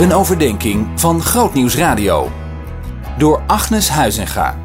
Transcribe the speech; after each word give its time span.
Een 0.00 0.12
overdenking 0.12 1.00
van 1.00 1.20
Grootnieuws 1.20 1.76
Radio. 1.76 2.28
Door 3.18 3.38
Agnes 3.46 3.88
Huizinga. 3.88 4.58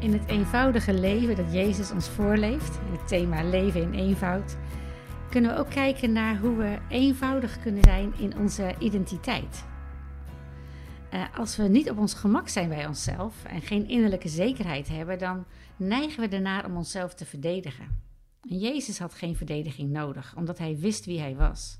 In 0.00 0.12
het 0.12 0.26
eenvoudige 0.26 0.94
leven 0.94 1.36
dat 1.36 1.52
Jezus 1.52 1.90
ons 1.90 2.08
voorleeft, 2.08 2.78
het 2.90 3.08
thema 3.08 3.44
leven 3.44 3.82
in 3.82 3.92
eenvoud, 3.92 4.56
kunnen 5.30 5.54
we 5.54 5.58
ook 5.58 5.70
kijken 5.70 6.12
naar 6.12 6.38
hoe 6.38 6.56
we 6.56 6.78
eenvoudig 6.88 7.60
kunnen 7.62 7.82
zijn 7.82 8.12
in 8.18 8.36
onze 8.36 8.74
identiteit. 8.78 9.64
Uh, 11.14 11.22
als 11.36 11.56
we 11.56 11.62
niet 11.62 11.90
op 11.90 11.98
ons 11.98 12.14
gemak 12.14 12.48
zijn 12.48 12.68
bij 12.68 12.86
onszelf 12.86 13.34
en 13.44 13.60
geen 13.60 13.88
innerlijke 13.88 14.28
zekerheid 14.28 14.88
hebben, 14.88 15.18
dan 15.18 15.44
neigen 15.76 16.28
we 16.28 16.36
ernaar 16.36 16.66
om 16.66 16.76
onszelf 16.76 17.14
te 17.14 17.24
verdedigen. 17.24 18.02
En 18.48 18.58
Jezus 18.58 18.98
had 18.98 19.14
geen 19.14 19.36
verdediging 19.36 19.90
nodig, 19.90 20.34
omdat 20.36 20.58
hij 20.58 20.76
wist 20.78 21.04
wie 21.04 21.20
hij 21.20 21.36
was. 21.36 21.78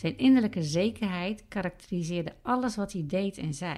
Zijn 0.00 0.18
innerlijke 0.18 0.62
zekerheid 0.62 1.44
karakteriseerde 1.48 2.34
alles 2.42 2.76
wat 2.76 2.92
hij 2.92 3.04
deed 3.06 3.38
en 3.38 3.54
zei. 3.54 3.76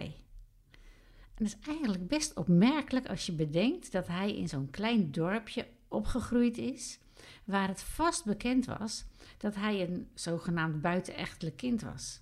En 1.18 1.34
dat 1.34 1.46
is 1.46 1.56
eigenlijk 1.66 2.08
best 2.08 2.34
opmerkelijk 2.36 3.08
als 3.08 3.26
je 3.26 3.32
bedenkt 3.32 3.92
dat 3.92 4.06
hij 4.06 4.36
in 4.36 4.48
zo'n 4.48 4.70
klein 4.70 5.10
dorpje 5.10 5.66
opgegroeid 5.88 6.58
is, 6.58 6.98
waar 7.44 7.68
het 7.68 7.82
vast 7.82 8.24
bekend 8.24 8.64
was 8.64 9.04
dat 9.38 9.54
hij 9.54 9.82
een 9.82 10.08
zogenaamd 10.14 10.80
buitenechtelijk 10.80 11.56
kind 11.56 11.80
was. 11.80 12.20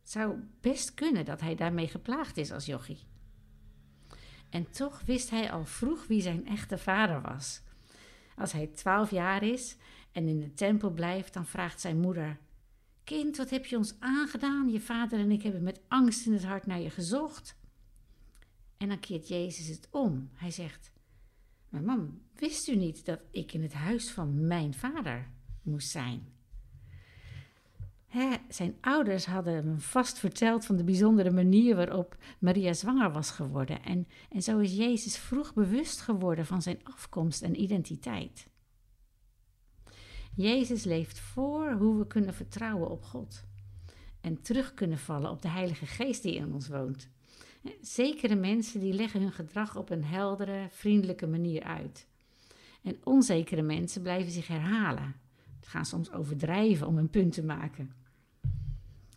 Het 0.00 0.10
zou 0.10 0.34
best 0.60 0.94
kunnen 0.94 1.24
dat 1.24 1.40
hij 1.40 1.54
daarmee 1.54 1.88
geplaagd 1.88 2.36
is 2.36 2.52
als 2.52 2.66
jochie. 2.66 3.06
En 4.50 4.70
toch 4.70 5.02
wist 5.04 5.30
hij 5.30 5.52
al 5.52 5.64
vroeg 5.64 6.06
wie 6.06 6.20
zijn 6.20 6.46
echte 6.46 6.78
vader 6.78 7.20
was. 7.20 7.62
Als 8.36 8.52
hij 8.52 8.66
twaalf 8.66 9.10
jaar 9.10 9.42
is 9.42 9.76
en 10.12 10.28
in 10.28 10.40
de 10.40 10.54
tempel 10.54 10.90
blijft, 10.90 11.34
dan 11.34 11.46
vraagt 11.46 11.80
zijn 11.80 12.00
moeder: 12.00 12.38
Kind, 13.04 13.36
wat 13.36 13.50
heb 13.50 13.66
je 13.66 13.76
ons 13.76 13.94
aangedaan? 13.98 14.70
Je 14.70 14.80
vader 14.80 15.18
en 15.18 15.30
ik 15.30 15.42
hebben 15.42 15.62
met 15.62 15.80
angst 15.88 16.26
in 16.26 16.32
het 16.32 16.44
hart 16.44 16.66
naar 16.66 16.80
je 16.80 16.90
gezocht. 16.90 17.56
En 18.76 18.88
dan 18.88 19.00
keert 19.00 19.28
Jezus 19.28 19.66
het 19.66 19.88
om. 19.90 20.30
Hij 20.32 20.50
zegt: 20.50 20.92
mam, 21.68 22.20
wist 22.34 22.68
u 22.68 22.76
niet 22.76 23.04
dat 23.04 23.20
ik 23.30 23.52
in 23.52 23.62
het 23.62 23.72
huis 23.72 24.10
van 24.10 24.46
mijn 24.46 24.74
vader 24.74 25.30
moest 25.62 25.90
zijn? 25.90 26.32
zijn 28.48 28.76
ouders 28.80 29.26
hadden 29.26 29.54
hem 29.54 29.80
vast 29.80 30.18
verteld 30.18 30.64
van 30.64 30.76
de 30.76 30.84
bijzondere 30.84 31.30
manier 31.30 31.76
waarop 31.76 32.16
Maria 32.38 32.72
zwanger 32.72 33.12
was 33.12 33.30
geworden. 33.30 33.82
En, 33.82 34.08
en 34.30 34.42
zo 34.42 34.58
is 34.58 34.76
Jezus 34.76 35.18
vroeg 35.18 35.54
bewust 35.54 36.00
geworden 36.00 36.46
van 36.46 36.62
zijn 36.62 36.80
afkomst 36.82 37.42
en 37.42 37.60
identiteit. 37.60 38.50
Jezus 40.34 40.84
leeft 40.84 41.18
voor 41.18 41.72
hoe 41.72 41.98
we 41.98 42.06
kunnen 42.06 42.34
vertrouwen 42.34 42.90
op 42.90 43.02
God 43.02 43.44
en 44.20 44.42
terug 44.42 44.74
kunnen 44.74 44.98
vallen 44.98 45.30
op 45.30 45.42
de 45.42 45.48
Heilige 45.48 45.86
Geest 45.86 46.22
die 46.22 46.34
in 46.34 46.52
ons 46.52 46.68
woont. 46.68 47.08
Zekere 47.80 48.34
mensen 48.34 48.80
die 48.80 48.92
leggen 48.92 49.20
hun 49.20 49.32
gedrag 49.32 49.76
op 49.76 49.90
een 49.90 50.04
heldere, 50.04 50.66
vriendelijke 50.70 51.26
manier 51.26 51.62
uit. 51.62 52.06
En 52.82 52.96
onzekere 53.04 53.62
mensen 53.62 54.02
blijven 54.02 54.32
zich 54.32 54.46
herhalen. 54.46 55.14
Ze 55.60 55.70
gaan 55.70 55.84
soms 55.84 56.12
overdrijven 56.12 56.86
om 56.86 56.98
een 56.98 57.10
punt 57.10 57.32
te 57.32 57.44
maken. 57.44 57.92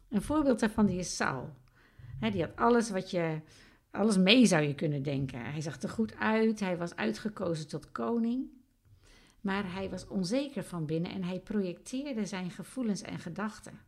Een 0.09 0.21
voorbeeld 0.21 0.59
daarvan 0.59 0.85
die 0.85 0.97
is 0.97 1.15
Saul. 1.15 1.49
die 2.19 2.41
had 2.41 2.55
alles 2.55 2.89
wat 2.89 3.11
je, 3.11 3.39
alles 3.91 4.17
mee 4.17 4.45
zou 4.45 4.63
je 4.63 4.75
kunnen 4.75 5.03
denken. 5.03 5.51
Hij 5.51 5.61
zag 5.61 5.81
er 5.81 5.89
goed 5.89 6.15
uit, 6.15 6.59
hij 6.59 6.77
was 6.77 6.95
uitgekozen 6.95 7.67
tot 7.67 7.91
koning. 7.91 8.47
Maar 9.45 9.73
hij 9.73 9.89
was 9.89 10.07
onzeker 10.07 10.63
van 10.63 10.85
binnen 10.85 11.11
en 11.11 11.23
hij 11.23 11.39
projecteerde 11.39 12.25
zijn 12.25 12.51
gevoelens 12.51 13.01
en 13.01 13.19
gedachten. 13.19 13.79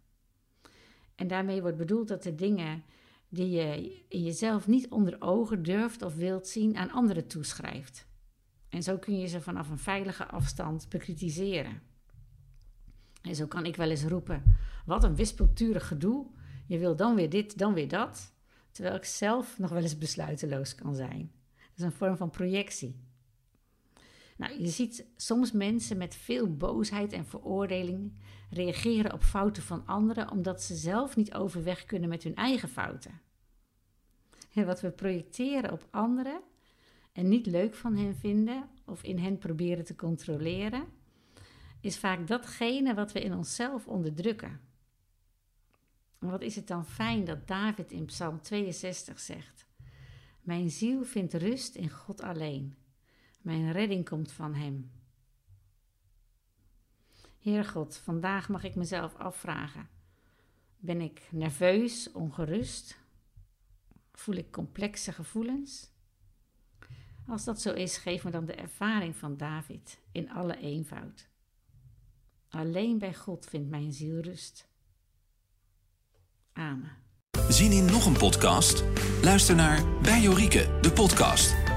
En 1.16 1.28
daarmee 1.28 1.62
wordt 1.62 1.78
bedoeld 1.78 2.08
dat 2.08 2.24
de 2.24 2.36
dingen 2.36 2.84
die 3.30 3.50
je 3.50 4.02
in 4.08 4.24
jezelf 4.24 4.68
niet 4.68 4.90
onder 4.90 5.16
ogen 5.20 5.64
durft 5.64 6.02
of 6.02 6.16
wilt 6.16 6.48
zien 6.48 6.78
aan 6.78 6.92
anderen 6.92 7.28
toeschrijft. 7.28 8.08
En 8.70 8.84
zo 8.84 8.98
kun 8.98 9.20
je 9.20 9.28
ze 9.28 9.42
vanaf 9.42 9.70
een 9.70 9.78
veilige 9.78 10.26
afstand 10.26 10.90
bekritiseren. 10.90 11.82
En 13.22 13.36
zo 13.36 13.48
kan 13.48 13.66
ik 13.66 13.76
wel 13.76 13.90
eens 13.90 14.06
roepen: 14.06 14.44
wat 14.86 15.04
een 15.04 15.16
wispelturig 15.16 15.88
gedoe. 15.88 16.26
Je 16.68 16.78
wil 16.78 16.96
dan 16.96 17.16
weer 17.16 17.30
dit, 17.30 17.58
dan 17.58 17.74
weer 17.74 17.88
dat. 17.88 18.34
Terwijl 18.72 18.96
ik 18.96 19.06
zelf 19.06 19.58
nog 19.58 19.70
wel 19.70 19.82
eens 19.82 19.98
besluiteloos 19.98 20.76
kan 20.76 20.96
zijn. 20.96 21.32
Dat 21.56 21.78
is 21.78 21.84
een 21.84 21.92
vorm 21.92 22.18
van 22.18 22.30
projectie. 22.30 23.06
Nou, 24.38 24.62
je 24.62 24.68
ziet 24.68 25.06
soms 25.16 25.52
mensen 25.52 25.98
met 25.98 26.16
veel 26.16 26.58
boosheid 26.58 27.14
en 27.14 27.26
veroordeling 27.26 28.12
reageren 28.50 29.14
op 29.14 29.24
fouten 29.24 29.64
van 29.64 29.86
anderen 29.86 30.32
omdat 30.32 30.62
ze 30.62 30.76
zelf 30.76 31.16
niet 31.16 31.34
overweg 31.34 31.86
kunnen 31.86 32.10
met 32.10 32.24
hun 32.24 32.36
eigen 32.36 32.70
fouten. 32.70 33.22
En 34.54 34.66
wat 34.66 34.82
we 34.82 34.92
projecteren 34.92 35.72
op 35.72 35.88
anderen 35.90 36.42
en 37.12 37.28
niet 37.28 37.46
leuk 37.46 37.76
van 37.76 37.96
hen 37.96 38.16
vinden 38.16 38.70
of 38.86 39.04
in 39.04 39.18
hen 39.18 39.38
proberen 39.38 39.86
te 39.86 39.96
controleren, 39.96 40.84
is 41.82 41.98
vaak 41.98 42.28
datgene 42.28 42.94
wat 42.94 43.12
we 43.12 43.22
in 43.22 43.34
onszelf 43.34 43.88
onderdrukken. 43.88 44.60
En 46.20 46.30
wat 46.30 46.42
is 46.42 46.56
het 46.56 46.68
dan 46.68 46.86
fijn 46.86 47.24
dat 47.24 47.48
David 47.48 47.92
in 47.92 48.06
Psalm 48.06 48.42
62 48.42 49.20
zegt: 49.20 49.68
Mijn 50.42 50.70
ziel 50.70 51.04
vindt 51.04 51.34
rust 51.34 51.76
in 51.76 51.90
God 51.90 52.22
alleen. 52.22 52.76
Mijn 53.48 53.72
redding 53.72 54.10
komt 54.10 54.32
van 54.32 54.54
Hem. 54.54 54.92
Heer 57.40 57.66
God, 57.66 57.98
vandaag 58.04 58.50
mag 58.50 58.64
ik 58.64 58.76
mezelf 58.76 59.16
afvragen: 59.16 59.90
ben 60.78 61.02
ik 61.02 61.22
nerveus, 61.32 62.12
ongerust? 62.12 62.98
Voel 64.14 64.36
ik 64.36 64.52
complexe 64.52 65.12
gevoelens? 65.12 65.90
Als 67.28 67.44
dat 67.44 67.62
zo 67.62 67.74
is, 67.74 67.98
geef 67.98 68.24
me 68.24 68.32
dan 68.32 68.46
de 68.46 68.56
ervaring 68.56 69.16
van 69.16 69.38
David 69.38 70.00
in 70.12 70.30
alle 70.30 70.58
eenvoud. 70.58 71.28
Alleen 72.50 72.98
bij 72.98 73.14
God 73.14 73.46
vindt 73.46 73.70
mijn 73.70 73.92
ziel 73.92 74.20
rust. 74.20 74.68
Amen. 76.54 76.92
Zien 77.50 77.72
in 77.72 77.86
nog 77.86 78.06
een 78.06 78.18
podcast? 78.18 78.84
Luister 79.22 79.56
naar 79.56 80.02
Bij 80.02 80.22
Jorike, 80.22 80.80
de 80.82 80.92
podcast 80.92 81.67